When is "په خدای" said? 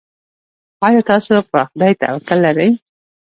1.51-1.93